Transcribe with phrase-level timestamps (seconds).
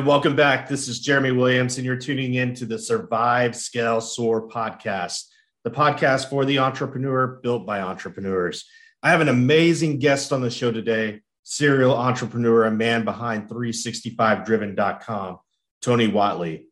[0.00, 0.66] And welcome back.
[0.66, 5.24] This is Jeremy Williams, and you're tuning in to the Survive, Scale, Soar podcast,
[5.62, 8.64] the podcast for the entrepreneur built by entrepreneurs.
[9.02, 15.38] I have an amazing guest on the show today, serial entrepreneur, a man behind 365driven.com,
[15.82, 16.64] Tony Whatley.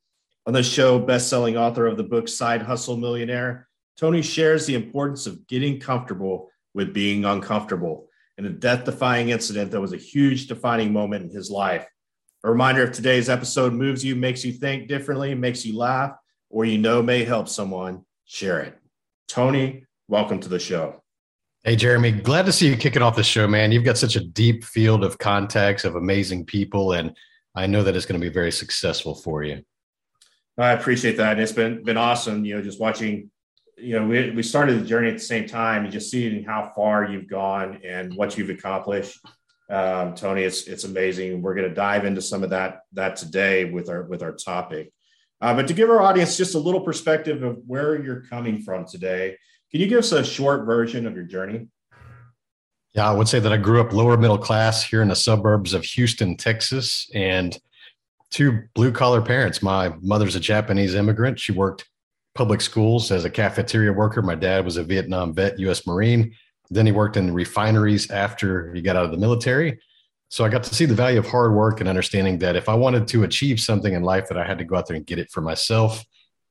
[0.47, 3.69] On the show, best-selling author of the book Side Hustle Millionaire,
[3.99, 9.83] Tony shares the importance of getting comfortable with being uncomfortable in a death-defying incident that
[9.83, 11.87] was a huge defining moment in his life.
[12.45, 16.13] A reminder of today's episode moves you, makes you think differently, makes you laugh,
[16.51, 18.79] or you know may help someone, share it.
[19.27, 21.03] Tony, welcome to the show.
[21.65, 23.73] Hey, Jeremy, glad to see you kicking off the show, man.
[23.73, 27.13] You've got such a deep field of contacts of amazing people, and
[27.57, 29.65] I know that it's going to be very successful for you.
[30.57, 31.33] I appreciate that.
[31.33, 33.33] And it's been been awesome, you know, just watching,
[33.77, 36.71] you know, we, we started the journey at the same time and just seeing how
[36.77, 39.19] far you've gone and what you've accomplished
[39.71, 40.43] um, Tony.
[40.43, 41.43] It's it's amazing.
[41.43, 44.93] We're going to dive into some of that that today with our with our topic.
[45.41, 48.85] Uh, but to give our audience just a little perspective of where you're coming from
[48.87, 49.37] today,
[49.71, 51.69] can you give us a short version of your journey?
[52.95, 55.75] Yeah, I would say that I grew up lower middle class here in the suburbs
[55.75, 57.57] of Houston, Texas, and
[58.31, 59.63] two blue collar parents.
[59.63, 61.39] My mother's a Japanese immigrant.
[61.39, 61.89] She worked
[62.35, 64.23] public schools as a cafeteria worker.
[64.23, 65.87] My dad was a Vietnam vet, U.S.
[65.87, 66.35] Marine.
[66.71, 69.81] Then he worked in refineries after he got out of the military.
[70.29, 72.75] So I got to see the value of hard work and understanding that if I
[72.75, 75.19] wanted to achieve something in life, that I had to go out there and get
[75.19, 76.05] it for myself.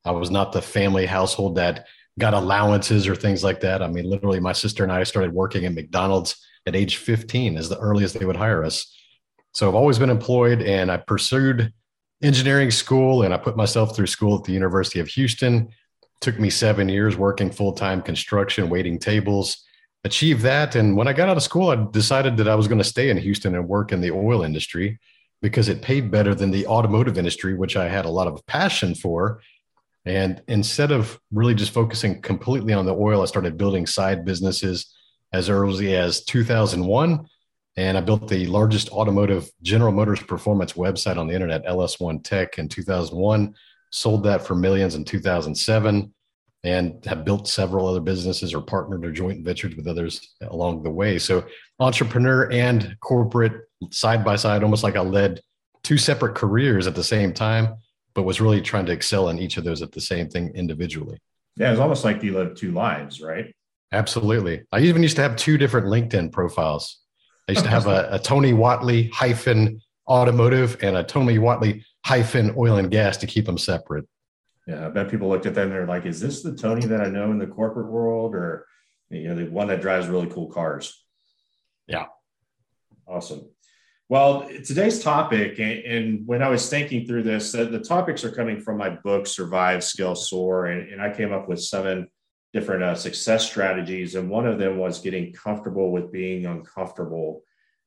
[0.03, 1.85] I was not the family household that
[2.17, 3.83] got allowances or things like that.
[3.83, 7.69] I mean, literally, my sister and I started working at McDonald's at age 15 as
[7.69, 8.94] the earliest they would hire us.
[9.53, 11.72] So I've always been employed and I pursued
[12.23, 15.67] engineering school and I put myself through school at the University of Houston.
[16.01, 19.63] It took me seven years working full time construction, waiting tables
[20.03, 20.75] achieve that.
[20.75, 23.09] And when I got out of school, I decided that I was going to stay
[23.09, 25.00] in Houston and work in the oil industry
[25.41, 28.96] because it paid better than the automotive industry, which I had a lot of passion
[28.96, 29.41] for.
[30.06, 34.94] And instead of really just focusing completely on the oil, I started building side businesses
[35.34, 37.28] as early as 2001.
[37.75, 42.57] And I built the largest automotive General Motors performance website on the internet, LS1 Tech,
[42.57, 43.53] in 2001.
[43.91, 46.12] Sold that for millions in 2007
[46.67, 50.91] and have built several other businesses or partnered or joint ventured with others along the
[50.91, 51.17] way.
[51.17, 51.45] So,
[51.79, 55.39] entrepreneur and corporate side by side, almost like I led
[55.83, 57.77] two separate careers at the same time,
[58.13, 61.17] but was really trying to excel in each of those at the same thing individually.
[61.56, 63.53] Yeah, it's almost like you lived two lives, right?
[63.94, 64.63] Absolutely.
[64.72, 67.00] I even used to have two different LinkedIn profiles.
[67.47, 72.53] I used to have a, a Tony Whatley hyphen automotive and a Tony Whatley hyphen
[72.57, 74.06] oil and gas to keep them separate.
[74.67, 77.01] Yeah, I bet people looked at them and they're like, is this the Tony that
[77.01, 78.67] I know in the corporate world or
[79.09, 81.03] you know, the one that drives really cool cars?
[81.88, 82.07] Yeah.
[83.07, 83.50] Awesome.
[84.09, 88.77] Well, today's topic, and when I was thinking through this, the topics are coming from
[88.77, 92.07] my book, Survive, Scale, Soar, and, and I came up with seven
[92.53, 94.16] different uh, success strategies.
[94.16, 97.44] And one of them was getting comfortable with being uncomfortable.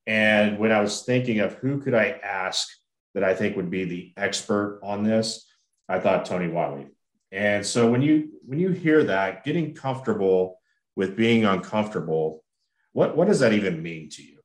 [0.06, 2.68] And when I was thinking of who could I ask
[3.14, 5.49] that I think would be the expert on this,
[5.90, 6.88] I thought Tony Whatley.
[7.32, 10.60] And so when you when you hear that, getting comfortable
[10.94, 12.44] with being uncomfortable,
[12.92, 14.38] what what does that even mean to you?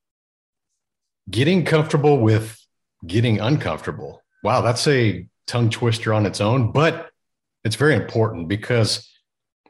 [1.29, 2.59] Getting comfortable with
[3.05, 4.23] getting uncomfortable.
[4.43, 7.11] Wow, that's a tongue twister on its own, but
[7.63, 9.07] it's very important because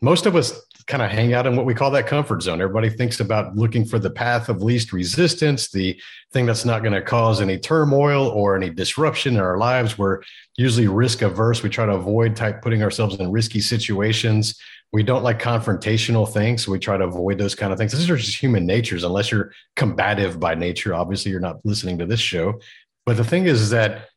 [0.01, 0.53] most of us
[0.87, 2.61] kind of hang out in what we call that comfort zone.
[2.61, 5.99] Everybody thinks about looking for the path of least resistance, the
[6.31, 9.97] thing that's not going to cause any turmoil or any disruption in our lives.
[9.97, 10.21] We're
[10.57, 11.63] usually risk averse.
[11.63, 14.59] We try to avoid type putting ourselves in risky situations.
[14.93, 16.63] We don't like confrontational things.
[16.63, 17.91] So we try to avoid those kind of things.
[17.91, 20.93] These are just human natures, unless you're combative by nature.
[20.93, 22.59] Obviously, you're not listening to this show.
[23.07, 24.09] But the thing is, is that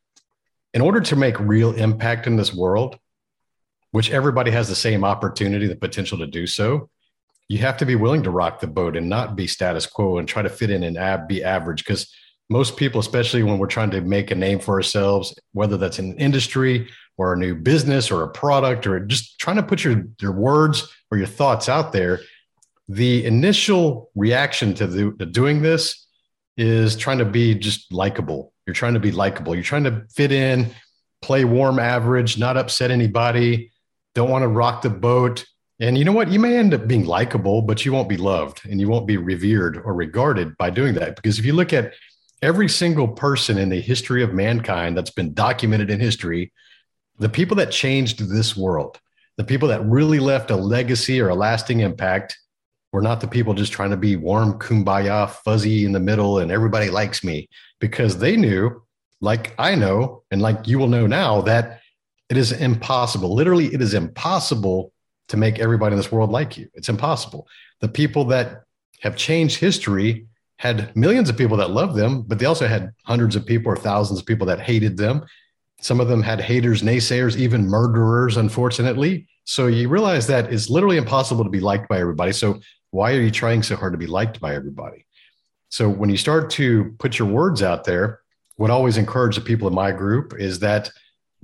[0.74, 2.98] in order to make real impact in this world,
[3.90, 6.90] which everybody has the same opportunity, the potential to do so,
[7.48, 10.28] you have to be willing to rock the boat and not be status quo and
[10.28, 11.84] try to fit in and ab- be average.
[11.84, 12.12] Because
[12.50, 16.18] most people, especially when we're trying to make a name for ourselves, whether that's an
[16.18, 20.32] industry or a new business or a product or just trying to put your, your
[20.32, 22.20] words or your thoughts out there,
[22.88, 26.06] the initial reaction to, the, to doing this
[26.56, 28.52] is trying to be just likable.
[28.66, 29.54] You're trying to be likable.
[29.54, 30.70] You're trying to fit in,
[31.22, 33.70] play warm average, not upset anybody,
[34.18, 35.46] don't want to rock the boat.
[35.78, 36.28] And you know what?
[36.28, 39.16] You may end up being likable, but you won't be loved and you won't be
[39.16, 41.14] revered or regarded by doing that.
[41.14, 41.94] Because if you look at
[42.42, 46.52] every single person in the history of mankind that's been documented in history,
[47.20, 48.98] the people that changed this world,
[49.36, 52.36] the people that really left a legacy or a lasting impact,
[52.92, 56.50] were not the people just trying to be warm, kumbaya, fuzzy in the middle, and
[56.50, 57.48] everybody likes me
[57.80, 58.82] because they knew,
[59.20, 61.82] like I know, and like you will know now, that
[62.28, 63.34] it is impossible.
[63.34, 64.92] Literally, it is impossible
[65.28, 66.68] to make everybody in this world like you.
[66.74, 67.46] It's impossible.
[67.80, 68.62] The people that
[69.00, 70.26] have changed history
[70.56, 73.76] had millions of people that loved them, but they also had hundreds of people or
[73.76, 75.24] thousands of people that hated them.
[75.80, 79.28] Some of them had haters, naysayers, even murderers, unfortunately.
[79.44, 82.32] So you realize that it's literally impossible to be liked by everybody.
[82.32, 82.60] So
[82.90, 85.06] why are you trying so hard to be liked by everybody?
[85.68, 88.20] So when you start to put your words out there,
[88.56, 90.90] what I always encourage the people in my group is that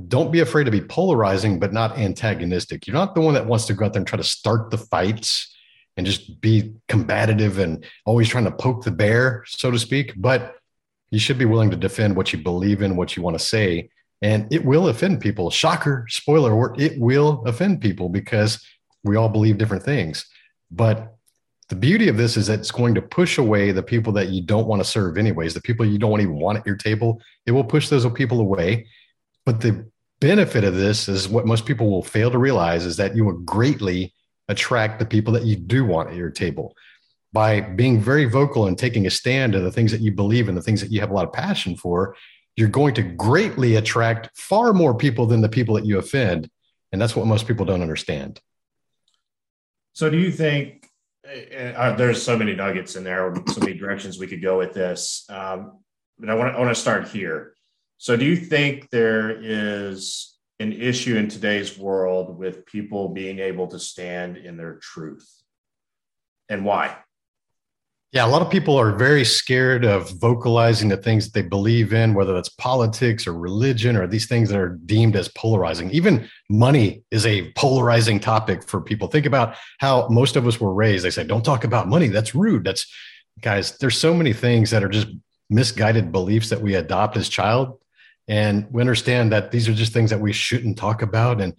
[0.08, 2.86] don't be afraid to be polarizing, but not antagonistic.
[2.86, 4.78] You're not the one that wants to go out there and try to start the
[4.78, 5.54] fights
[5.96, 10.12] and just be combative and always trying to poke the bear, so to speak.
[10.16, 10.56] But
[11.10, 13.90] you should be willing to defend what you believe in, what you want to say.
[14.20, 15.50] And it will offend people.
[15.50, 18.66] Shocker, spoiler alert, it will offend people because
[19.04, 20.26] we all believe different things.
[20.70, 21.14] But
[21.68, 24.42] the beauty of this is that it's going to push away the people that you
[24.42, 27.20] don't want to serve, anyways, the people you don't even want at your table.
[27.46, 28.86] It will push those people away.
[29.46, 33.14] But the benefit of this is what most people will fail to realize is that
[33.14, 34.14] you will greatly
[34.48, 36.74] attract the people that you do want at your table
[37.32, 40.54] by being very vocal and taking a stand to the things that you believe in,
[40.54, 42.14] the things that you have a lot of passion for.
[42.56, 46.48] You're going to greatly attract far more people than the people that you offend.
[46.92, 48.40] And that's what most people don't understand.
[49.94, 50.88] So, do you think
[51.26, 55.26] uh, there's so many nuggets in there, so many directions we could go with this?
[55.28, 55.80] Um,
[56.18, 57.53] but I want to, I want to start here.
[58.04, 63.66] So, do you think there is an issue in today's world with people being able
[63.68, 65.26] to stand in their truth?
[66.50, 66.98] And why?
[68.12, 71.94] Yeah, a lot of people are very scared of vocalizing the things that they believe
[71.94, 75.90] in, whether that's politics or religion or these things that are deemed as polarizing.
[75.90, 79.08] Even money is a polarizing topic for people.
[79.08, 81.06] Think about how most of us were raised.
[81.06, 82.08] They say, don't talk about money.
[82.08, 82.64] That's rude.
[82.64, 82.86] That's,
[83.40, 85.08] guys, there's so many things that are just
[85.48, 87.78] misguided beliefs that we adopt as child
[88.28, 91.40] and we understand that these are just things that we shouldn't talk about.
[91.40, 91.54] And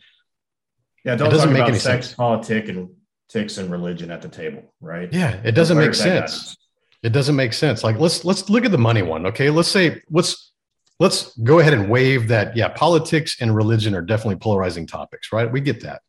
[1.04, 2.16] yeah don't it doesn't make any sex sense.
[2.16, 2.90] politics and
[3.30, 5.12] ticks and religion at the table right?
[5.14, 6.58] Yeah it doesn't make sense.
[7.04, 7.84] it doesn't make sense.
[7.84, 9.50] Like let's let's look at the money one okay?
[9.50, 10.52] Let's say let's
[11.00, 15.52] let's go ahead and waive that yeah politics and religion are definitely polarizing topics right?
[15.52, 16.02] We get that.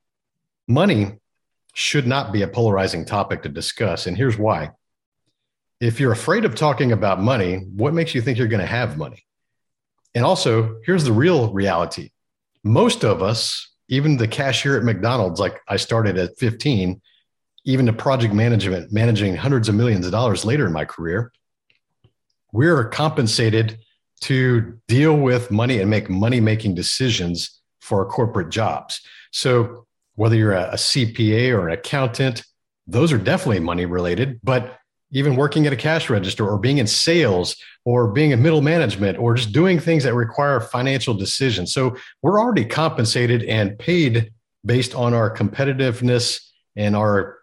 [0.68, 1.12] Money
[1.74, 4.70] should not be a polarizing topic to discuss and here's why.
[5.78, 8.96] If you're afraid of talking about money what makes you think you're going to have
[8.96, 9.26] money
[10.16, 12.10] and also, here's the real reality
[12.64, 17.00] most of us, even the cashier at McDonald's, like I started at 15,
[17.66, 21.32] even the project management, managing hundreds of millions of dollars later in my career,
[22.50, 23.78] we're compensated
[24.22, 29.02] to deal with money and make money making decisions for corporate jobs.
[29.32, 32.42] So, whether you're a, a CPA or an accountant,
[32.86, 34.78] those are definitely money related, but
[35.12, 39.18] even working at a cash register or being in sales or being in middle management
[39.18, 41.72] or just doing things that require financial decisions.
[41.72, 44.32] So we're already compensated and paid
[44.64, 46.40] based on our competitiveness
[46.74, 47.38] and our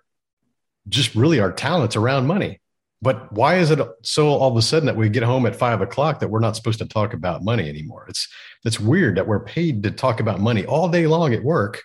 [0.89, 2.59] just really our talents around money.
[3.01, 5.81] But why is it so all of a sudden that we get home at five
[5.81, 8.05] o'clock that we're not supposed to talk about money anymore?
[8.07, 8.27] It's
[8.63, 11.81] it's weird that we're paid to talk about money all day long at work,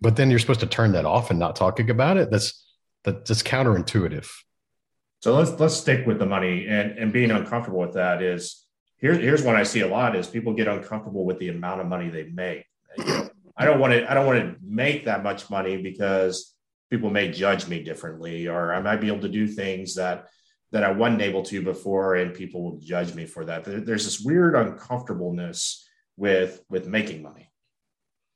[0.00, 2.30] but then you're supposed to turn that off and not talking about it.
[2.30, 2.64] That's
[3.04, 4.28] that, that's counterintuitive.
[5.20, 8.66] So let's let's stick with the money and and being uncomfortable with that is
[8.98, 11.86] here's here's what I see a lot is people get uncomfortable with the amount of
[11.86, 12.64] money they make.
[13.56, 16.54] I don't want to I don't want to make that much money because
[16.90, 20.26] people may judge me differently or I might be able to do things that
[20.72, 23.64] that I wasn't able to before and people will judge me for that.
[23.64, 27.50] There's this weird uncomfortableness with with making money.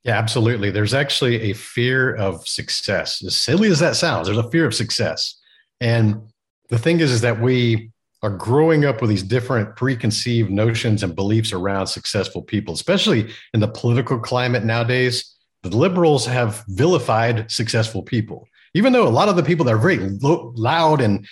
[0.05, 0.71] Yeah, absolutely.
[0.71, 3.23] There's actually a fear of success.
[3.23, 5.39] As silly as that sounds, there's a fear of success.
[5.81, 6.30] And
[6.71, 7.91] the thing is, is that we
[8.23, 13.61] are growing up with these different preconceived notions and beliefs around successful people, especially in
[13.61, 15.37] the political climate nowadays.
[15.62, 19.79] The liberals have vilified successful people, even though a lot of the people that are
[19.79, 21.27] very lo- loud and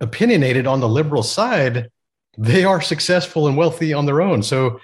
[0.00, 1.88] opinionated on the liberal side,
[2.38, 4.42] they are successful and wealthy on their own.
[4.42, 4.80] So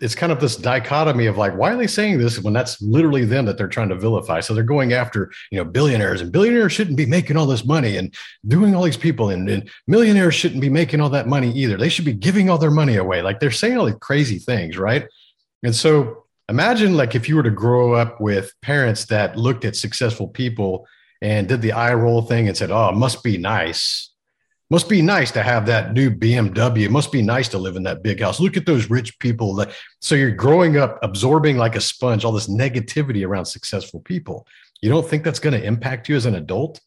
[0.00, 3.24] it's kind of this dichotomy of like, why are they saying this when that's literally
[3.24, 4.40] them that they're trying to vilify?
[4.40, 7.96] So they're going after, you know, billionaires and billionaires shouldn't be making all this money
[7.96, 8.14] and
[8.46, 11.76] doing all these people and, and millionaires shouldn't be making all that money either.
[11.76, 13.22] They should be giving all their money away.
[13.22, 15.06] Like they're saying all these crazy things, right?
[15.62, 19.76] And so imagine like if you were to grow up with parents that looked at
[19.76, 20.86] successful people
[21.20, 24.07] and did the eye roll thing and said, oh, it must be nice
[24.70, 26.84] must be nice to have that new BMW.
[26.84, 28.38] It must be nice to live in that big house.
[28.38, 29.54] Look at those rich people.
[29.54, 34.46] That, so you're growing up absorbing like a sponge all this negativity around successful people.
[34.82, 36.80] You don't think that's going to impact you as an adult?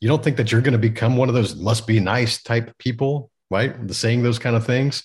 [0.00, 2.76] You don't think that you're going to become one of those must be nice type
[2.78, 3.86] people, right?
[3.86, 5.02] The saying those kind of things.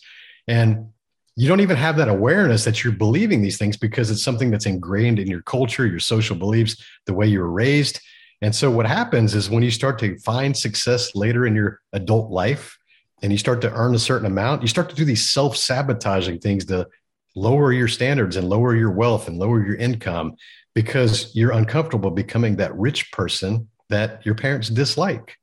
[0.48, 0.90] And
[1.38, 4.66] you don't even have that awareness that you're believing these things because it's something that's
[4.66, 8.02] ingrained in your culture, your social beliefs, the way you were raised.
[8.41, 12.31] And so what happens is when you start to find success later in your adult
[12.31, 12.77] life
[13.22, 16.65] and you start to earn a certain amount, you start to do these self-sabotaging things
[16.65, 16.88] to
[17.36, 20.36] lower your standards and lower your wealth and lower your income
[20.74, 25.36] because you're uncomfortable becoming that rich person that your parents dislike.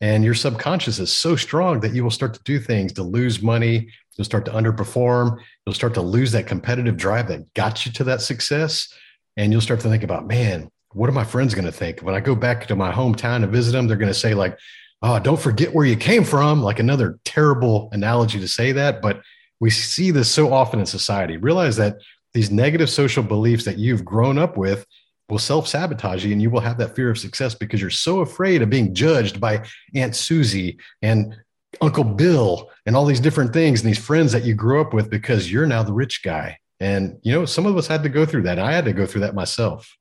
[0.00, 3.42] And your subconscious is so strong that you will start to do things to lose
[3.42, 3.88] money.
[4.16, 5.38] You'll start to underperform.
[5.64, 8.92] You'll start to lose that competitive drive that got you to that success.
[9.36, 12.14] And you'll start to think about, man, what are my friends going to think when
[12.14, 13.86] I go back to my hometown to visit them?
[13.86, 14.58] They're going to say like,
[15.02, 19.20] "Oh, don't forget where you came from." Like another terrible analogy to say that, but
[19.60, 21.36] we see this so often in society.
[21.36, 21.98] Realize that
[22.32, 24.86] these negative social beliefs that you've grown up with
[25.28, 28.20] will self sabotage you, and you will have that fear of success because you're so
[28.20, 31.36] afraid of being judged by Aunt Susie and
[31.82, 35.10] Uncle Bill and all these different things and these friends that you grew up with
[35.10, 36.58] because you're now the rich guy.
[36.80, 38.58] And you know, some of us had to go through that.
[38.58, 39.94] I had to go through that myself.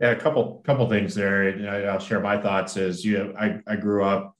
[0.00, 1.48] Yeah, a couple couple things there.
[1.48, 2.76] And I'll share my thoughts.
[2.76, 4.36] Is you know, I I grew up,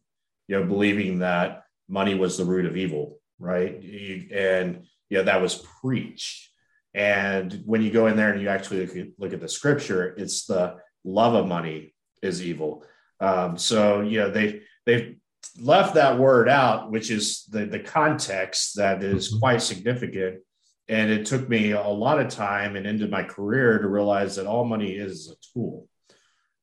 [0.46, 3.74] you know, believing that money was the root of evil, right?
[3.74, 6.50] And you know that was preached.
[6.94, 10.14] And when you go in there and you actually look at, look at the scripture,
[10.16, 12.84] it's the love of money is evil.
[13.20, 15.16] Um, so you know they they've
[15.60, 19.40] left that word out, which is the the context that is mm-hmm.
[19.40, 20.40] quite significant
[20.88, 24.46] and it took me a lot of time and into my career to realize that
[24.46, 25.86] all money is a tool.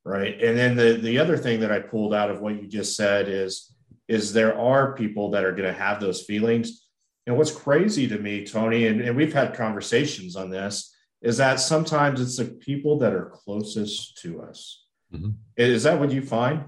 [0.04, 0.40] Right.
[0.42, 3.28] And then the, the other thing that I pulled out of what you just said
[3.28, 3.74] is,
[4.08, 6.86] is there are people that are going to have those feelings.
[7.26, 11.60] And what's crazy to me, Tony, and, and we've had conversations on this, is that
[11.60, 14.86] sometimes it's the people that are closest to us.
[15.12, 15.32] Mm-hmm.
[15.58, 16.66] Is that what you find?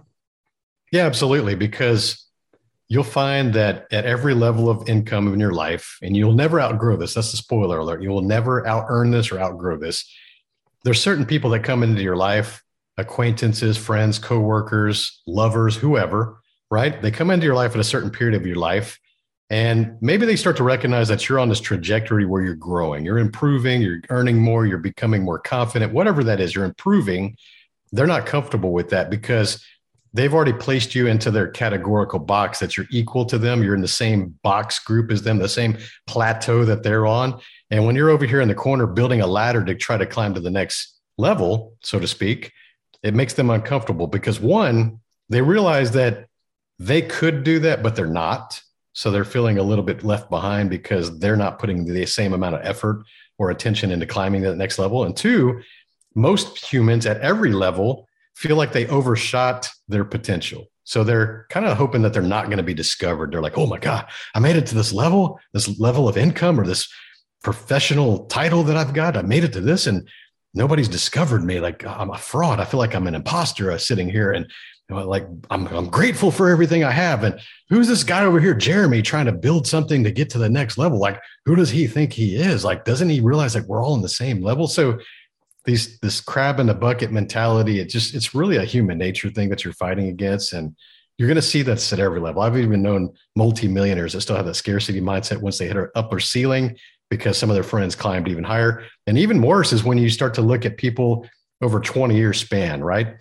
[0.91, 1.53] Yeah, absolutely.
[1.53, 2.26] Because
[2.87, 6.95] you'll find that at every level of income in your life, and you'll never outgrow
[6.95, 7.13] this.
[7.13, 8.01] That's the spoiler alert.
[8.01, 10.09] You will never out earn this or outgrow this.
[10.83, 12.63] There's certain people that come into your life,
[12.97, 16.39] acquaintances, friends, coworkers, lovers, whoever,
[16.71, 17.01] right?
[17.01, 18.99] They come into your life at a certain period of your life.
[19.49, 23.17] And maybe they start to recognize that you're on this trajectory where you're growing, you're
[23.17, 27.37] improving, you're earning more, you're becoming more confident, whatever that is, you're improving.
[27.93, 29.63] They're not comfortable with that because
[30.13, 33.63] they've already placed you into their categorical box that you're equal to them.
[33.63, 37.39] You're in the same box group as them, the same plateau that they're on.
[37.69, 40.33] And when you're over here in the corner building a ladder to try to climb
[40.33, 42.51] to the next level, so to speak,
[43.03, 44.99] it makes them uncomfortable because one,
[45.29, 46.27] they realize that
[46.79, 48.61] they could do that, but they're not.
[48.93, 52.55] So they're feeling a little bit left behind because they're not putting the same amount
[52.55, 53.03] of effort
[53.37, 55.03] or attention into climbing the next level.
[55.03, 55.61] And two,
[56.15, 58.06] most humans at every level
[58.37, 60.67] feel like they overshot their potential.
[60.83, 63.31] So they're kind of hoping that they're not going to be discovered.
[63.31, 66.59] They're like, oh my God, I made it to this level, this level of income
[66.59, 66.87] or this
[67.43, 69.17] professional title that I've got.
[69.17, 70.07] I made it to this and
[70.53, 71.59] nobody's discovered me.
[71.59, 72.59] Like I'm a fraud.
[72.59, 74.45] I feel like I'm an imposter uh, sitting here and
[74.89, 77.23] like I'm, I'm grateful for everything I have.
[77.23, 77.39] And
[77.69, 80.77] who's this guy over here, Jeremy, trying to build something to get to the next
[80.77, 80.99] level?
[80.99, 82.63] Like, who does he think he is?
[82.63, 84.67] Like, doesn't he realize like we're all in the same level?
[84.67, 84.99] So
[85.67, 89.49] these this crab in the bucket mentality it just it's really a human nature thing
[89.49, 90.75] that you're fighting against and
[91.17, 92.41] you're going to see that at every level.
[92.41, 96.19] I've even known multimillionaires that still have that scarcity mindset once they hit an upper
[96.19, 96.77] ceiling
[97.09, 98.85] because some of their friends climbed even higher.
[99.07, 101.27] And even worse is when you start to look at people
[101.61, 103.15] over 20 year span right?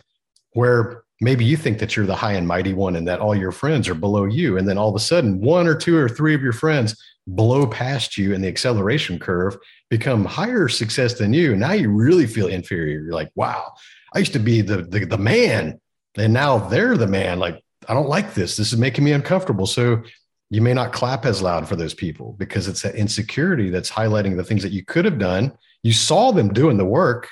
[0.52, 3.52] Where maybe you think that you're the high and mighty one and that all your
[3.52, 6.34] friends are below you and then all of a sudden one or two or three
[6.34, 9.56] of your friends blow past you in the acceleration curve,
[9.90, 11.56] become higher success than you.
[11.56, 13.00] Now you really feel inferior.
[13.00, 13.72] You're like, wow,
[14.14, 15.80] I used to be the, the, the man,
[16.16, 17.38] and now they're the man.
[17.38, 18.56] Like, I don't like this.
[18.56, 19.66] This is making me uncomfortable.
[19.66, 20.02] So
[20.50, 24.36] you may not clap as loud for those people because it's that insecurity that's highlighting
[24.36, 25.52] the things that you could have done.
[25.82, 27.28] You saw them doing the work,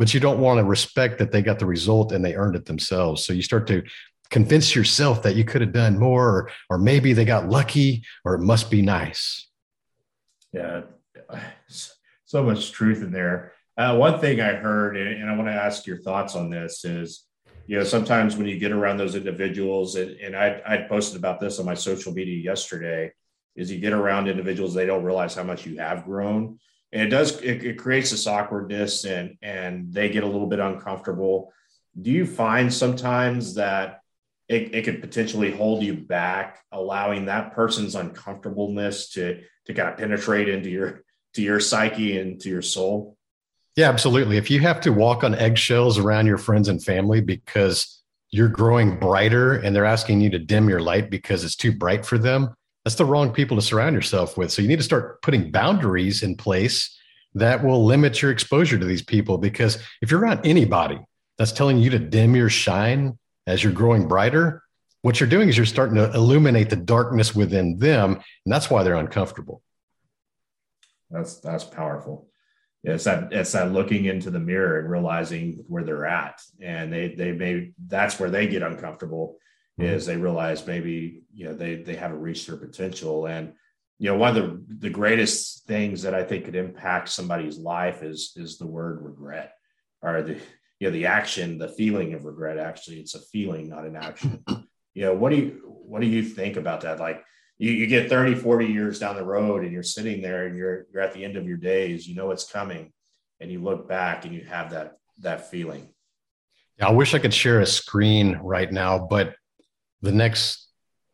[0.00, 2.64] but you don't want to respect that they got the result and they earned it
[2.64, 3.24] themselves.
[3.24, 3.84] So you start to
[4.30, 8.34] convince yourself that you could have done more or, or maybe they got lucky or
[8.34, 9.48] it must be nice
[10.52, 10.82] yeah
[12.30, 13.52] so much truth in there.
[13.76, 17.26] Uh, one thing I heard, and, I want to ask your thoughts on this, is
[17.66, 21.40] you know sometimes when you get around those individuals, and, and I I posted about
[21.40, 23.12] this on my social media yesterday,
[23.56, 26.58] is you get around individuals they don't realize how much you have grown,
[26.92, 31.52] it does it, it creates this awkwardness, and and they get a little bit uncomfortable.
[32.00, 34.00] Do you find sometimes that
[34.48, 39.96] it, it could potentially hold you back, allowing that person's uncomfortableness to to kind of
[39.96, 41.04] penetrate into your
[41.34, 43.16] to your psyche and to your soul?
[43.76, 44.36] Yeah, absolutely.
[44.36, 48.98] If you have to walk on eggshells around your friends and family because you're growing
[48.98, 52.54] brighter and they're asking you to dim your light because it's too bright for them,
[52.84, 54.50] that's the wrong people to surround yourself with.
[54.50, 56.96] So you need to start putting boundaries in place
[57.34, 59.38] that will limit your exposure to these people.
[59.38, 60.98] Because if you're around anybody
[61.38, 64.62] that's telling you to dim your shine as you're growing brighter,
[65.02, 68.14] what you're doing is you're starting to illuminate the darkness within them.
[68.14, 69.62] And that's why they're uncomfortable.
[71.10, 72.30] That's that's powerful
[72.82, 77.14] it's that it's that looking into the mirror and realizing where they're at and they
[77.14, 79.36] they may that's where they get uncomfortable
[79.78, 79.92] mm-hmm.
[79.92, 83.52] is they realize maybe you know they they haven't reached their potential and
[83.98, 88.02] you know one of the the greatest things that i think could impact somebody's life
[88.02, 89.54] is is the word regret
[90.02, 90.34] or the
[90.78, 94.42] you know the action the feeling of regret actually it's a feeling not an action
[94.94, 97.24] you know what do you what do you think about that like
[97.60, 100.86] you, you get 30, 40 years down the road and you're sitting there and you're
[100.92, 102.90] you're at the end of your days, you know what's coming,
[103.38, 105.86] and you look back and you have that that feeling.
[106.78, 109.34] Yeah, I wish I could share a screen right now, but
[110.02, 110.68] the next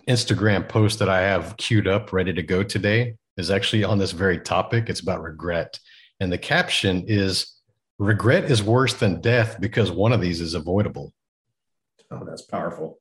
[0.08, 4.12] Instagram post that I have queued up ready to go today is actually on this
[4.12, 4.88] very topic.
[4.88, 5.78] It's about regret.
[6.20, 7.56] And the caption is
[7.98, 11.12] regret is worse than death because one of these is avoidable.
[12.10, 13.00] Oh, that's powerful.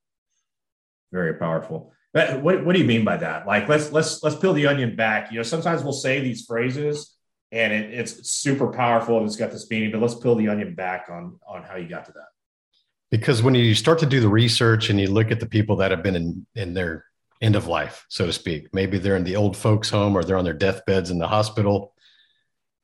[1.11, 1.93] Very powerful.
[2.13, 3.45] What, what do you mean by that?
[3.45, 5.31] Like, let's let's let's peel the onion back.
[5.31, 7.13] You know, sometimes we'll say these phrases
[7.51, 10.75] and it, it's super powerful and it's got this meaning, but let's peel the onion
[10.75, 12.27] back on on how you got to that.
[13.15, 15.89] Because when you start to do the research and you look at the people that
[15.89, 17.05] have been in in their
[17.39, 20.35] end of life, so to speak, maybe they're in the old folks' home or they're
[20.35, 21.93] on their deathbeds in the hospital.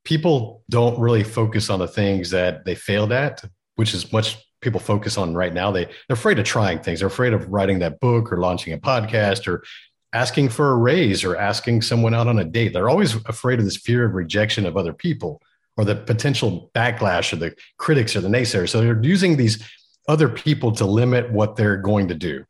[0.05, 3.43] People don't really focus on the things that they failed at,
[3.75, 5.69] which is much people focus on right now.
[5.69, 6.99] They, they're afraid of trying things.
[6.99, 9.65] They're afraid of writing that book or launching a podcast or
[10.13, 12.71] asking for a raise or asking someone out on a date.
[12.71, 15.41] They're always afraid of this fear of rejection of other people
[15.75, 18.69] or the potential backlash or the critics or the naysayers.
[18.69, 19.61] So they're using these
[20.07, 22.45] other people to limit what they're going to do.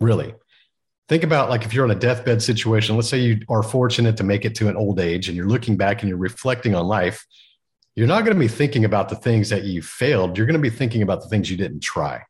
[0.00, 0.34] Really.
[1.08, 4.24] Think about like if you're in a deathbed situation, let's say you are fortunate to
[4.24, 7.26] make it to an old age and you're looking back and you're reflecting on life
[7.94, 10.36] you're not going to be thinking about the things that you failed.
[10.36, 12.22] You're going to be thinking about the things you didn't try.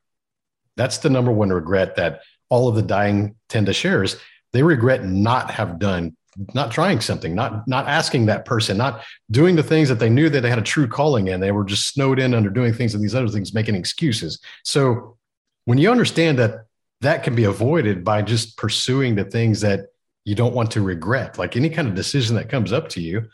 [0.75, 4.19] That's the number one regret that all of the dying tend to share is
[4.51, 6.17] they regret not have done,
[6.53, 10.29] not trying something, not not asking that person, not doing the things that they knew
[10.29, 11.39] that they had a true calling in.
[11.39, 14.39] They were just snowed in under doing things and these other things, making excuses.
[14.63, 15.17] So
[15.65, 16.65] when you understand that
[17.01, 19.87] that can be avoided by just pursuing the things that
[20.25, 23.27] you don't want to regret, like any kind of decision that comes up to you,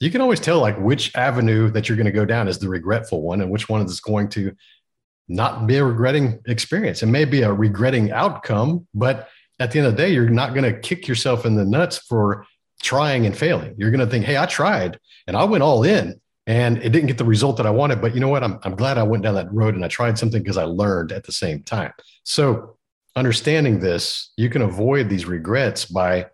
[0.00, 2.68] you can always tell like which avenue that you're going to go down is the
[2.68, 4.56] regretful one and which one is going to
[5.28, 7.02] not be a regretting experience.
[7.02, 10.54] It may be a regretting outcome, but at the end of the day, you're not
[10.54, 12.46] going to kick yourself in the nuts for
[12.82, 13.74] trying and failing.
[13.78, 17.06] You're going to think, hey, I tried and I went all in and it didn't
[17.06, 18.00] get the result that I wanted.
[18.00, 18.42] But you know what?
[18.42, 21.12] I'm, I'm glad I went down that road and I tried something because I learned
[21.12, 21.92] at the same time.
[22.24, 22.76] So,
[23.14, 26.26] understanding this, you can avoid these regrets by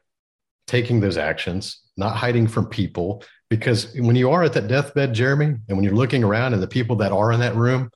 [0.68, 5.56] taking those actions, not hiding from people, because when you are at that deathbed, Jeremy,
[5.68, 7.90] and when you're looking around and the people that are in that room,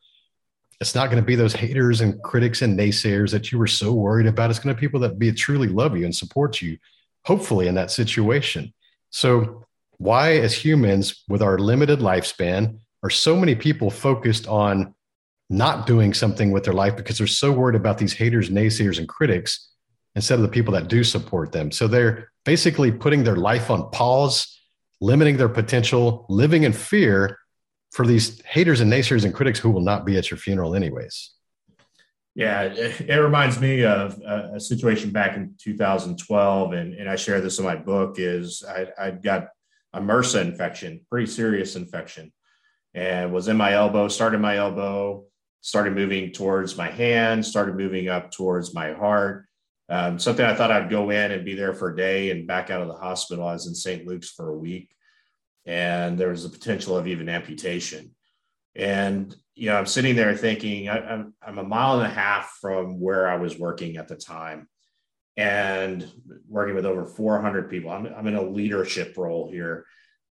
[0.83, 3.93] it's not going to be those haters and critics and naysayers that you were so
[3.93, 4.51] worried about.
[4.51, 6.77] It's going to be people that be truly love you and support you,
[7.25, 8.75] hopefully in that situation.
[9.11, 9.65] So,
[9.99, 14.95] why, as humans, with our limited lifespan, are so many people focused on
[15.49, 19.09] not doing something with their life because they're so worried about these haters, naysayers, and
[19.09, 19.71] critics
[20.17, 21.71] instead of the people that do support them?
[21.71, 24.59] So, they're basically putting their life on pause
[25.01, 27.39] limiting their potential, living in fear
[27.93, 31.31] for these haters and naysayers and critics who will not be at your funeral anyways.
[32.35, 37.59] Yeah, it, reminds me of a, situation back in 2012, and, and I share this
[37.59, 38.15] in my book.
[38.19, 39.49] Is I, I got
[39.93, 42.33] a MRSA infection, pretty serious infection,
[42.95, 44.09] and was in my elbow.
[44.09, 45.27] Started my elbow,
[45.61, 49.47] started moving towards my hand, started moving up towards my heart,
[49.91, 52.71] um, something I thought I'd go in and be there for a day and back
[52.71, 53.47] out of the hospital.
[53.47, 54.07] I was in St.
[54.07, 54.89] Luke's for a week,
[55.67, 58.15] and there was the potential of even amputation.
[58.75, 62.57] And you know, I'm sitting there thinking I, I'm I'm a mile and a half
[62.61, 64.69] from where I was working at the time,
[65.37, 66.11] and
[66.49, 67.91] working with over 400 people.
[67.91, 69.85] I'm I'm in a leadership role here,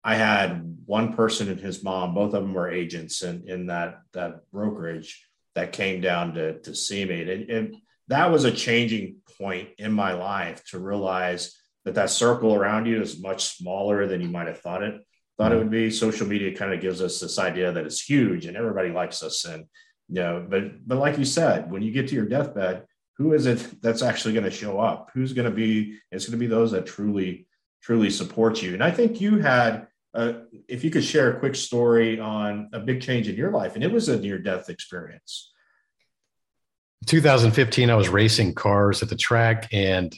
[0.04, 4.02] I had one person and his mom, both of them were agents in, in that,
[4.14, 7.22] that brokerage that came down to, to see me.
[7.22, 7.76] And, and
[8.08, 13.02] that was a changing point in my life to realize that that circle around you
[13.02, 15.02] is much smaller than you might have thought it
[15.42, 15.90] thought it would be.
[15.90, 19.44] Social media kind of gives us this idea that it's huge and everybody likes us.
[19.46, 19.66] And
[20.08, 22.86] you know, but but like you said, when you get to your deathbed,
[23.18, 25.10] who is it that's actually going to show up?
[25.14, 25.98] Who's going to be?
[26.12, 27.48] It's going to be those that truly
[27.82, 28.76] truly support you.
[28.76, 30.34] And I think you had uh,
[30.68, 33.84] if you could share a quick story on a big change in your life, and
[33.84, 35.52] it was a near death experience.
[37.08, 40.16] 2015, I was racing cars at the track and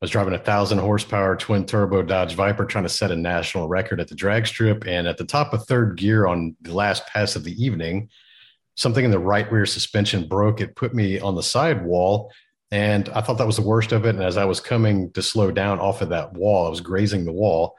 [0.00, 3.68] I was driving a thousand horsepower twin turbo Dodge Viper trying to set a national
[3.68, 4.86] record at the drag strip.
[4.86, 8.08] And at the top of third gear on the last pass of the evening,
[8.76, 10.62] something in the right rear suspension broke.
[10.62, 12.32] It put me on the side wall.
[12.70, 14.14] And I thought that was the worst of it.
[14.14, 17.26] And as I was coming to slow down off of that wall, I was grazing
[17.26, 17.76] the wall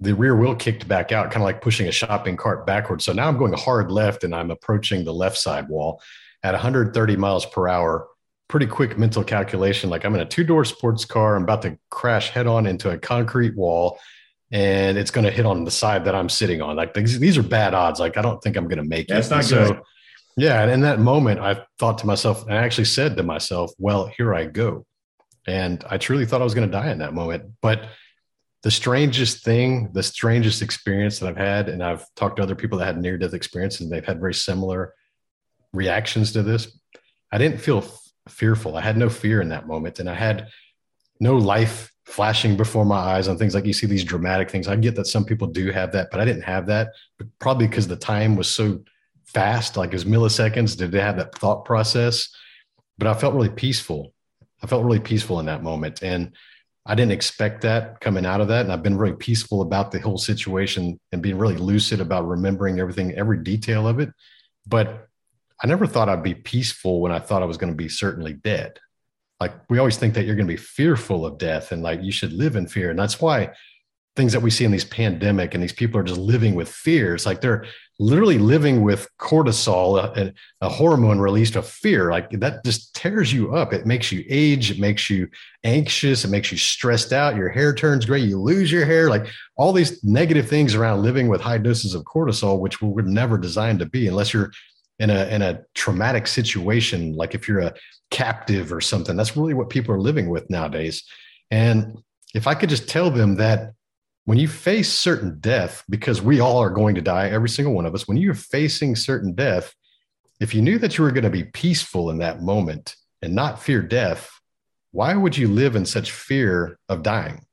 [0.00, 3.04] the rear wheel kicked back out, kind of like pushing a shopping cart backwards.
[3.04, 6.02] So now I'm going hard left and I'm approaching the left side wall
[6.42, 8.08] at 130 miles per hour.
[8.54, 9.90] Pretty quick mental calculation.
[9.90, 11.34] Like I'm in a two door sports car.
[11.34, 13.98] I'm about to crash head on into a concrete wall
[14.52, 16.76] and it's going to hit on the side that I'm sitting on.
[16.76, 17.98] Like these, these are bad odds.
[17.98, 19.30] Like I don't think I'm going to make That's it.
[19.30, 19.76] That's not good.
[19.78, 19.82] So,
[20.36, 20.62] yeah.
[20.62, 24.06] And in that moment, I thought to myself, and I actually said to myself, well,
[24.06, 24.86] here I go.
[25.48, 27.50] And I truly thought I was going to die in that moment.
[27.60, 27.88] But
[28.62, 32.78] the strangest thing, the strangest experience that I've had, and I've talked to other people
[32.78, 34.94] that had near death experiences, and they've had very similar
[35.72, 36.78] reactions to this.
[37.32, 37.84] I didn't feel
[38.28, 38.76] fearful.
[38.76, 40.48] I had no fear in that moment, and I had
[41.20, 44.68] no life flashing before my eyes on things like you see these dramatic things.
[44.68, 47.66] I get that some people do have that, but I didn't have that, but probably
[47.66, 48.82] because the time was so
[49.24, 50.76] fast, like it was milliseconds.
[50.76, 52.28] Did they have that thought process?
[52.98, 54.12] But I felt really peaceful.
[54.62, 56.32] I felt really peaceful in that moment, and
[56.86, 58.64] I didn't expect that coming out of that.
[58.64, 62.78] And I've been really peaceful about the whole situation and being really lucid about remembering
[62.78, 64.10] everything, every detail of it.
[64.66, 65.08] But
[65.62, 68.32] I never thought I'd be peaceful when I thought I was going to be certainly
[68.32, 68.78] dead.
[69.40, 72.12] Like we always think that you're going to be fearful of death and like you
[72.12, 72.90] should live in fear.
[72.90, 73.52] And that's why
[74.16, 77.26] things that we see in these pandemic and these people are just living with fears
[77.26, 77.64] like they're
[77.98, 82.10] literally living with cortisol a, a, hormone released of fear.
[82.10, 83.72] Like that just tears you up.
[83.72, 84.70] It makes you age.
[84.72, 85.28] It makes you
[85.62, 86.24] anxious.
[86.24, 87.36] It makes you stressed out.
[87.36, 88.18] Your hair turns gray.
[88.18, 89.08] You lose your hair.
[89.08, 93.02] Like all these negative things around living with high doses of cortisol which we were
[93.02, 94.50] never designed to be unless you're
[94.98, 97.74] in a in a traumatic situation like if you're a
[98.10, 101.02] captive or something that's really what people are living with nowadays
[101.50, 101.98] and
[102.34, 103.72] if i could just tell them that
[104.24, 107.86] when you face certain death, because we all are going to die, every single one
[107.86, 109.74] of us, when you're facing certain death,
[110.40, 113.62] if you knew that you were going to be peaceful in that moment and not
[113.62, 114.30] fear death,
[114.92, 117.44] why would you live in such fear of dying?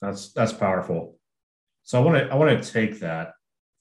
[0.00, 1.18] That's that's powerful.
[1.84, 3.34] So I want to I want to take that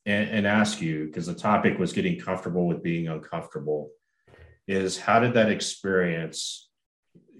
[0.05, 3.89] and, and ask you because the topic was getting comfortable with being uncomfortable.
[4.67, 6.69] Is how did that experience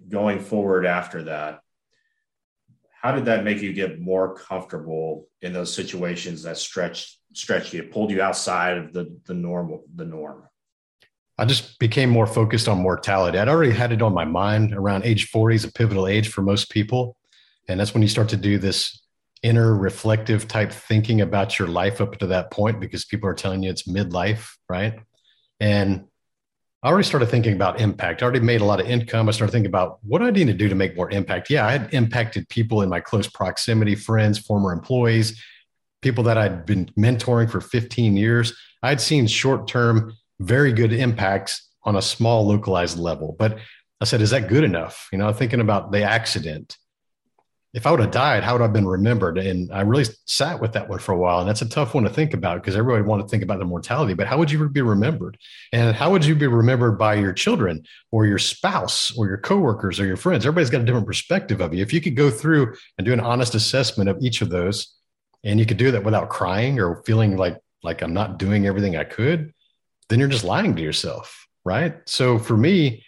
[0.10, 1.62] going forward after that
[3.02, 7.82] how did that make you get more comfortable in those situations that stretched stretched you
[7.82, 10.48] pulled you outside of the the normal the norm?
[11.38, 13.40] I just became more focused on mortality.
[13.40, 16.44] I'd already had it on my mind around age 40 is a pivotal age for
[16.44, 17.18] most people.
[17.68, 19.02] And that's when you start to do this
[19.44, 23.64] inner reflective type thinking about your life up to that point because people are telling
[23.64, 25.00] you it's midlife right
[25.60, 26.06] and
[26.84, 28.22] I already started thinking about impact.
[28.22, 29.30] I already made a lot of income.
[29.30, 31.52] I started thinking about what I need to do to make more impact.
[31.52, 35.40] Yeah, I had impacted people in my close proximity, friends, former employees,
[36.02, 38.58] people that I'd been mentoring for 15 years.
[38.82, 43.36] I'd seen short term, very good impacts on a small localized level.
[43.38, 43.60] But
[44.02, 45.08] I said, is that good enough?
[45.12, 46.78] You know, thinking about the accident,
[47.74, 49.38] if I would have died, how would I have been remembered?
[49.38, 51.40] And I really sat with that one for a while.
[51.40, 53.66] And that's a tough one to think about because everybody want to think about the
[53.66, 55.38] mortality, but how would you be remembered?
[55.72, 60.02] And how would you be remembered by your children or your spouse or your coworkers
[60.02, 60.46] or your friends?
[60.46, 61.82] Everybody's got a different perspective of you.
[61.82, 64.94] If you could go through and do an honest assessment of each of those,
[65.46, 68.96] and you could do that without crying or feeling like like I'm not doing everything
[68.96, 69.54] I could,
[70.10, 71.98] then you're just lying to yourself, right?
[72.06, 73.04] So for me,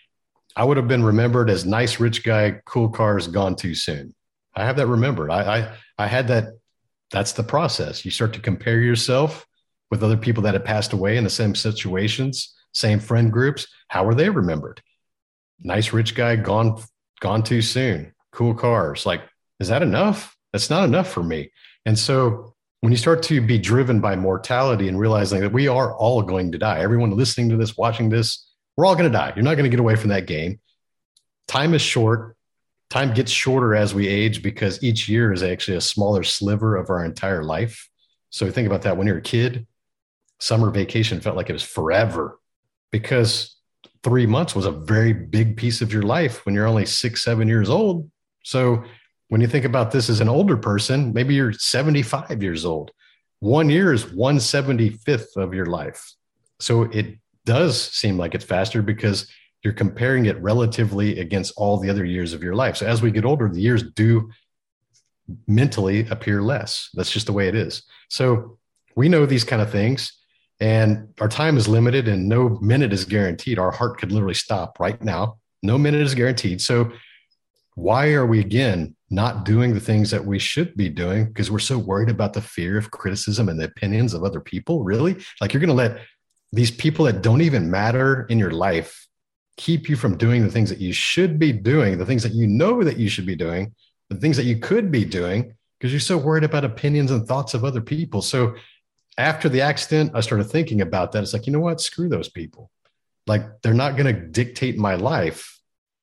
[0.55, 4.15] I would have been remembered as nice rich guy, cool cars gone too soon
[4.55, 5.31] I have that remembered.
[5.31, 6.45] I, I, I had that.
[7.11, 8.03] That's the process.
[8.05, 9.45] You start to compare yourself
[9.91, 13.67] with other people that had passed away in the same situations, same friend groups.
[13.87, 14.81] How are they remembered?
[15.59, 16.81] Nice rich guy gone,
[17.19, 18.13] gone too soon.
[18.31, 19.05] Cool cars.
[19.05, 19.21] Like,
[19.59, 20.35] is that enough?
[20.51, 21.51] That's not enough for me.
[21.85, 25.95] And so when you start to be driven by mortality and realizing that we are
[25.95, 29.33] all going to die, everyone listening to this, watching this, we're all going to die.
[29.35, 30.59] You're not going to get away from that game.
[31.47, 32.35] Time is short
[32.93, 36.91] time gets shorter as we age because each year is actually a smaller sliver of
[36.91, 37.89] our entire life.
[38.29, 39.65] So think about that when you're a kid,
[40.39, 42.39] summer vacation felt like it was forever
[42.91, 43.55] because
[44.03, 47.47] three months was a very big piece of your life when you're only six, seven
[47.47, 48.11] years old.
[48.43, 48.83] So
[49.29, 52.91] when you think about this as an older person, maybe you're 75 years old.
[53.39, 56.13] One year is 175th of your life.
[56.59, 59.27] So it does seem like it's faster because
[59.63, 62.77] you're comparing it relatively against all the other years of your life.
[62.77, 64.29] So as we get older, the years do
[65.47, 66.89] mentally appear less.
[66.93, 67.83] That's just the way it is.
[68.09, 68.57] So
[68.95, 70.11] we know these kind of things
[70.59, 73.57] and our time is limited and no minute is guaranteed.
[73.57, 75.37] Our heart could literally stop right now.
[75.61, 76.61] No minute is guaranteed.
[76.61, 76.91] So
[77.75, 81.59] why are we again not doing the things that we should be doing because we're
[81.59, 85.53] so worried about the fear of criticism and the opinions of other people really like
[85.53, 85.99] you're going to let
[86.51, 89.02] these people that don't even matter in your life
[89.57, 92.47] keep you from doing the things that you should be doing, the things that you
[92.47, 93.73] know that you should be doing,
[94.09, 97.53] the things that you could be doing, because you're so worried about opinions and thoughts
[97.53, 98.21] of other people.
[98.21, 98.55] So
[99.17, 101.23] after the accident, I started thinking about that.
[101.23, 101.81] It's like, you know what?
[101.81, 102.71] Screw those people.
[103.27, 105.59] Like they're not going to dictate my life.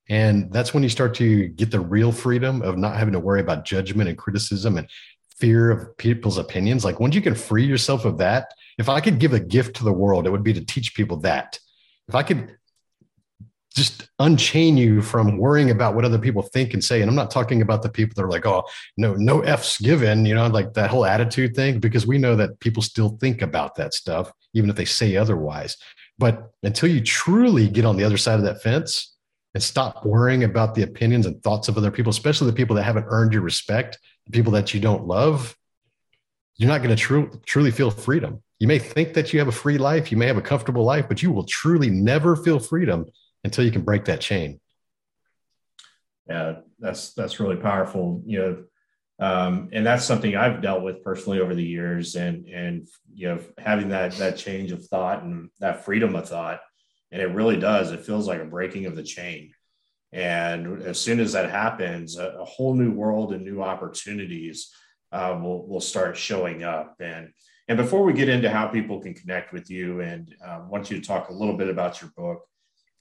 [0.09, 3.41] And that's when you start to get the real freedom of not having to worry
[3.41, 4.89] about judgment and criticism and
[5.39, 6.85] fear of people's opinions.
[6.85, 9.85] Like once you can free yourself of that, if I could give a gift to
[9.85, 11.59] the world, it would be to teach people that.
[12.09, 12.57] If I could
[13.81, 17.01] just unchain you from worrying about what other people think and say.
[17.01, 18.65] And I'm not talking about the people that are like, oh,
[18.99, 22.61] no, no F's given, you know, like that whole attitude thing, because we know that
[22.61, 25.79] people still think about that stuff, even if they say otherwise.
[26.19, 29.17] But until you truly get on the other side of that fence
[29.55, 32.83] and stop worrying about the opinions and thoughts of other people, especially the people that
[32.83, 35.57] haven't earned your respect, the people that you don't love,
[36.57, 38.43] you're not going to tru- truly feel freedom.
[38.59, 41.09] You may think that you have a free life, you may have a comfortable life,
[41.09, 43.07] but you will truly never feel freedom
[43.45, 44.61] until you can break that chain.
[46.29, 48.23] Yeah, that's that's really powerful.
[48.25, 48.65] You know,
[49.21, 53.41] um, and that's something I've dealt with personally over the years, and and you know,
[53.59, 56.61] having that that change of thought and that freedom of thought,
[57.11, 57.91] and it really does.
[57.93, 59.53] It feels like a breaking of the chain.
[60.13, 64.73] And as soon as that happens, a, a whole new world and new opportunities
[65.13, 66.97] uh, will will start showing up.
[67.01, 67.31] And
[67.69, 70.91] and before we get into how people can connect with you, and uh, I want
[70.91, 72.43] you to talk a little bit about your book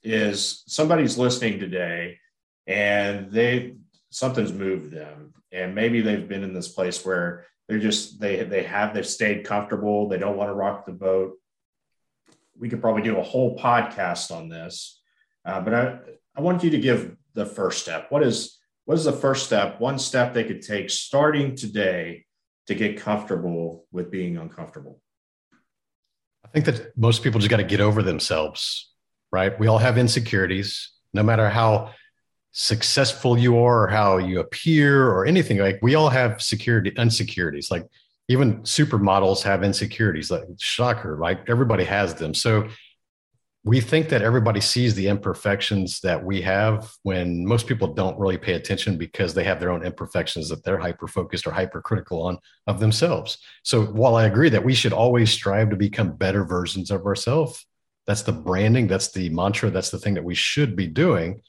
[0.02, 2.18] is somebody's listening today
[2.66, 3.74] and they
[4.10, 5.34] something's moved them.
[5.52, 9.44] And maybe they've been in this place where they're just they they have they've stayed
[9.44, 10.08] comfortable.
[10.08, 11.34] They don't want to rock the boat.
[12.58, 15.00] We could probably do a whole podcast on this.
[15.44, 15.98] Uh, but i
[16.36, 18.10] i want you to give the first step.
[18.10, 19.80] What is what is the first step?
[19.80, 22.26] One step they could take starting today
[22.66, 25.00] to get comfortable with being uncomfortable.
[26.44, 28.89] I think that most people just got to get over themselves
[29.32, 29.58] right?
[29.58, 31.92] We all have insecurities, no matter how
[32.52, 37.70] successful you are or how you appear or anything like we all have security insecurities.
[37.70, 37.86] Like
[38.28, 42.34] even supermodels have insecurities like shocker like everybody has them.
[42.34, 42.68] So
[43.62, 48.38] we think that everybody sees the imperfections that we have when most people don't really
[48.38, 52.38] pay attention because they have their own imperfections that they're hyper focused or hypercritical on
[52.66, 53.38] of themselves.
[53.62, 57.64] So while i agree that we should always strive to become better versions of ourselves
[58.10, 58.88] that's the branding.
[58.88, 59.70] That's the mantra.
[59.70, 61.42] That's the thing that we should be doing.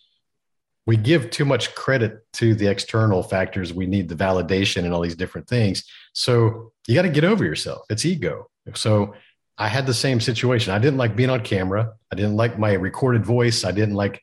[0.85, 3.73] We give too much credit to the external factors.
[3.73, 5.83] We need the validation and all these different things.
[6.13, 7.81] So you got to get over yourself.
[7.89, 8.49] It's ego.
[8.75, 9.15] So
[9.57, 10.71] I had the same situation.
[10.71, 11.93] I didn't like being on camera.
[12.11, 13.63] I didn't like my recorded voice.
[13.63, 14.21] I didn't like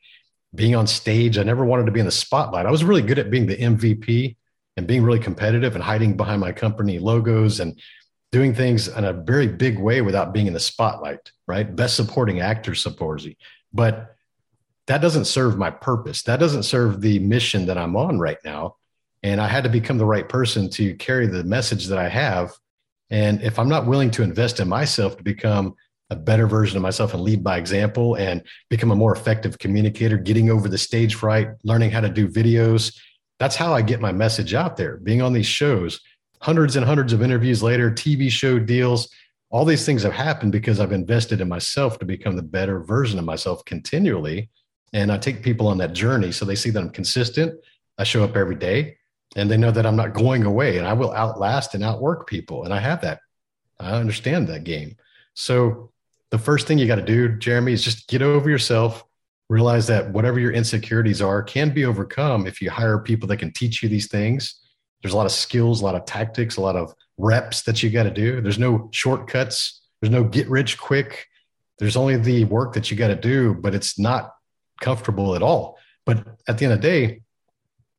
[0.55, 1.37] being on stage.
[1.37, 2.65] I never wanted to be in the spotlight.
[2.65, 4.37] I was really good at being the MVP
[4.77, 7.79] and being really competitive and hiding behind my company logos and
[8.31, 11.75] doing things in a very big way without being in the spotlight, right?
[11.75, 13.27] Best supporting actor supporters.
[13.73, 14.15] But
[14.87, 16.23] that doesn't serve my purpose.
[16.23, 18.75] That doesn't serve the mission that I'm on right now.
[19.23, 22.53] And I had to become the right person to carry the message that I have.
[23.09, 25.75] And if I'm not willing to invest in myself to become
[26.11, 30.17] a better version of myself and lead by example and become a more effective communicator,
[30.17, 32.97] getting over the stage fright, learning how to do videos,
[33.39, 34.97] that's how I get my message out there.
[34.97, 36.01] Being on these shows,
[36.41, 39.09] hundreds and hundreds of interviews later, TV show deals,
[39.49, 43.19] all these things have happened because I've invested in myself to become the better version
[43.19, 44.49] of myself continually.
[44.93, 47.59] And I take people on that journey so they see that I'm consistent.
[47.97, 48.97] I show up every day
[49.35, 52.63] and they know that I'm not going away and I will outlast and outwork people.
[52.63, 53.19] And I have that.
[53.79, 54.95] I understand that game.
[55.33, 55.91] So
[56.31, 59.03] the first thing you got to do, Jeremy, is just get over yourself.
[59.49, 63.51] Realize that whatever your insecurities are can be overcome if you hire people that can
[63.51, 64.59] teach you these things
[65.01, 67.89] there's a lot of skills, a lot of tactics, a lot of reps that you
[67.89, 68.41] got to do.
[68.41, 69.81] There's no shortcuts.
[70.01, 71.27] There's no get rich quick.
[71.77, 74.33] There's only the work that you got to do, but it's not
[74.81, 75.77] comfortable at all.
[76.05, 77.21] But at the end of the day,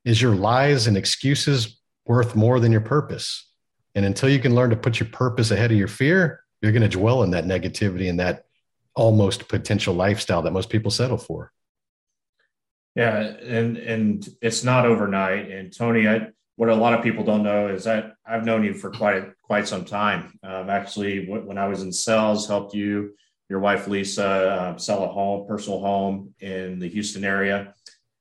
[0.04, 3.46] is your lies and excuses worth more than your purpose?
[3.94, 6.82] And until you can learn to put your purpose ahead of your fear, you're going
[6.82, 8.44] to dwell in that negativity and that
[8.94, 11.52] almost potential lifestyle that most people settle for.
[12.94, 15.50] Yeah, and and it's not overnight.
[15.50, 16.28] And Tony, I,
[16.60, 19.66] what a lot of people don't know is that I've known you for quite quite
[19.66, 20.38] some time.
[20.42, 23.14] Um, actually, when I was in sales, helped you,
[23.48, 27.72] your wife Lisa, uh, sell a home, personal home in the Houston area,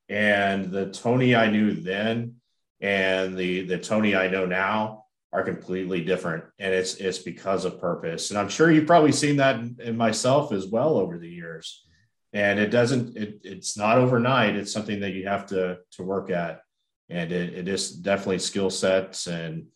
[0.08, 2.36] and the Tony I knew then
[2.80, 7.82] and the the Tony I know now are completely different, and it's it's because of
[7.82, 8.30] purpose.
[8.30, 11.84] And I'm sure you've probably seen that in, in myself as well over the years.
[12.32, 14.56] And it doesn't it, it's not overnight.
[14.56, 16.62] It's something that you have to to work at,
[17.10, 19.68] and it, it is definitely skill sets and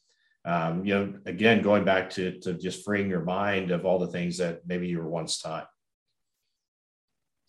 [0.46, 4.08] um, you know again going back to to just freeing your mind of all the
[4.08, 5.68] things that maybe you were once taught.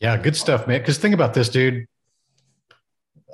[0.01, 0.81] Yeah, good stuff, man.
[0.81, 1.87] Because think about this, dude.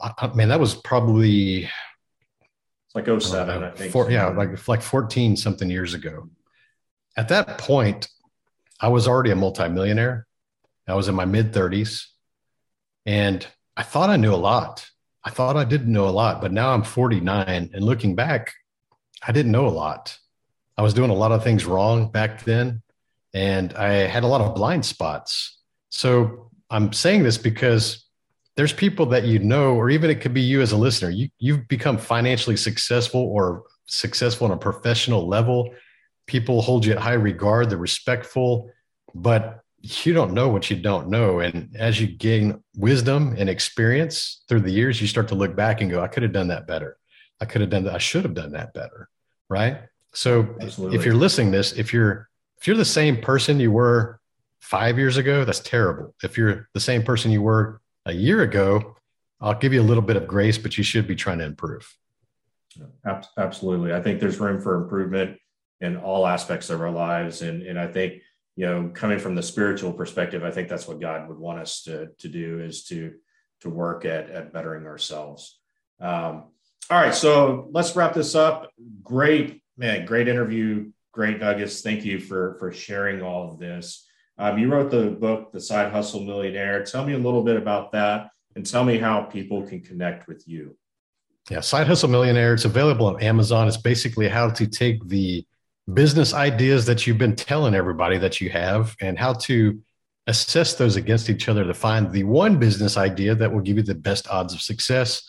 [0.02, 3.92] I, man, that was probably it's like 07, I think.
[3.92, 6.28] Four, yeah, like like 14 something years ago.
[7.16, 8.08] At that point,
[8.80, 10.26] I was already a multimillionaire.
[10.88, 12.06] I was in my mid 30s.
[13.06, 14.86] And I thought I knew a lot.
[15.24, 18.52] I thought I didn't know a lot, but now I'm 49 and looking back,
[19.26, 20.16] I didn't know a lot.
[20.76, 22.82] I was doing a lot of things wrong back then
[23.34, 25.58] and I had a lot of blind spots.
[25.90, 28.06] So I'm saying this because
[28.56, 31.10] there's people that you know, or even it could be you as a listener.
[31.10, 35.74] You you've become financially successful or successful on a professional level.
[36.26, 37.70] People hold you at high regard.
[37.70, 38.70] They're respectful,
[39.14, 41.40] but you don't know what you don't know.
[41.40, 45.80] And as you gain wisdom and experience through the years, you start to look back
[45.80, 46.98] and go, I could have done that better.
[47.40, 47.94] I could have done that.
[47.94, 49.08] I should have done that better.
[49.48, 49.80] Right.
[50.12, 50.98] So Absolutely.
[50.98, 54.20] if you're listening this, if you're if you're the same person you were
[54.60, 56.14] five years ago, that's terrible.
[56.22, 58.96] If you're the same person you were a year ago,
[59.40, 61.96] I'll give you a little bit of grace, but you should be trying to improve.
[63.38, 63.94] Absolutely.
[63.94, 65.38] I think there's room for improvement
[65.80, 67.40] in all aspects of our lives.
[67.40, 68.20] And, and I think,
[68.56, 71.82] you know, coming from the spiritual perspective, I think that's what God would want us
[71.84, 73.14] to, to do is to,
[73.60, 75.58] to work at, at bettering ourselves.
[76.00, 76.44] Um,
[76.90, 77.14] all right.
[77.14, 78.70] So let's wrap this up.
[79.02, 80.90] Great, man, great interview.
[81.12, 81.80] Great nuggets.
[81.80, 84.06] Thank you for, for sharing all of this.
[84.38, 86.84] Um, you wrote the book, The Side Hustle Millionaire.
[86.84, 90.46] Tell me a little bit about that and tell me how people can connect with
[90.46, 90.76] you.
[91.50, 92.54] Yeah, Side Hustle Millionaire.
[92.54, 93.68] It's available on Amazon.
[93.68, 95.44] It's basically how to take the
[95.94, 99.80] business ideas that you've been telling everybody that you have and how to
[100.26, 103.82] assess those against each other to find the one business idea that will give you
[103.82, 105.28] the best odds of success.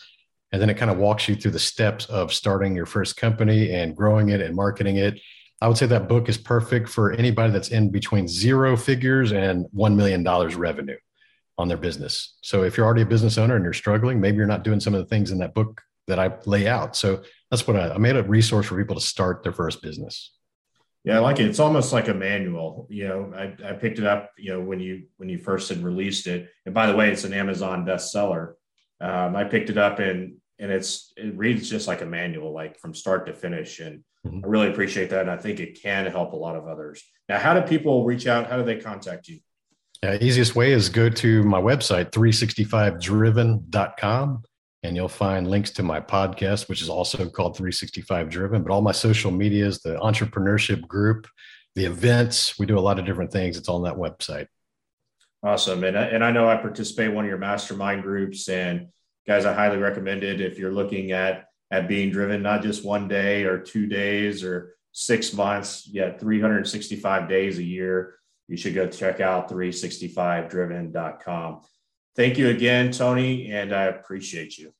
[0.52, 3.72] And then it kind of walks you through the steps of starting your first company
[3.72, 5.18] and growing it and marketing it
[5.62, 9.66] I would say that book is perfect for anybody that's in between zero figures and
[9.66, 10.24] $1 million
[10.58, 10.96] revenue
[11.56, 12.34] on their business.
[12.42, 14.92] So if you're already a business owner and you're struggling, maybe you're not doing some
[14.92, 16.96] of the things in that book that I lay out.
[16.96, 20.32] So that's what I, I made a resource for people to start their first business.
[21.04, 21.46] Yeah, I like it.
[21.46, 22.86] It's almost like a manual.
[22.88, 25.82] You know, I, I picked it up, you know, when you when you first had
[25.82, 26.48] released it.
[26.64, 28.52] And by the way, it's an Amazon bestseller.
[29.00, 32.78] Um, I picked it up and and it's it reads just like a manual, like
[32.78, 33.80] from start to finish.
[33.80, 34.44] And mm-hmm.
[34.44, 35.22] I really appreciate that.
[35.22, 37.02] And I think it can help a lot of others.
[37.28, 38.48] Now, how do people reach out?
[38.48, 39.40] How do they contact you?
[40.04, 44.42] Yeah, easiest way is go to my website, 365driven.com,
[44.82, 48.82] and you'll find links to my podcast, which is also called 365 Driven, but all
[48.82, 51.28] my social medias, the entrepreneurship group,
[51.74, 53.56] the events, we do a lot of different things.
[53.56, 54.46] It's on that website.
[55.44, 55.84] Awesome.
[55.84, 58.88] And, and I know I participate in one of your mastermind groups and
[59.26, 63.08] guys, I highly recommend it if you're looking at at being driven not just one
[63.08, 68.16] day or two days or six months, yet 365 days a year.
[68.46, 71.62] You should go check out 365driven.com.
[72.14, 74.74] Thank you again, Tony, and I appreciate you.